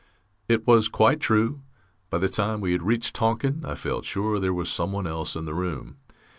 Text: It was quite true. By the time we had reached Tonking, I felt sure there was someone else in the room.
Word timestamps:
It 0.49 0.65
was 0.65 0.87
quite 0.87 1.19
true. 1.19 1.61
By 2.09 2.17
the 2.17 2.27
time 2.27 2.59
we 2.59 2.71
had 2.71 2.81
reached 2.81 3.13
Tonking, 3.13 3.63
I 3.63 3.75
felt 3.75 4.03
sure 4.03 4.39
there 4.39 4.51
was 4.51 4.71
someone 4.71 5.05
else 5.05 5.35
in 5.35 5.45
the 5.45 5.53
room. 5.53 5.97